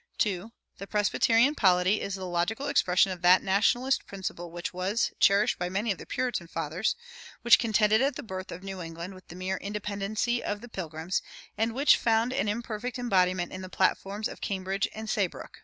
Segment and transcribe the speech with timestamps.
[0.17, 0.51] 2.
[0.79, 5.69] The Presbyterian polity is the logical expression of that Nationalist principle which was cherished by
[5.69, 6.95] many of the Puritan fathers,
[7.43, 11.21] which contended at the birth of New England with the mere Independency of the Pilgrims,
[11.55, 15.59] and which found an imperfect embodiment in the platforms of Cambridge and Saybrook.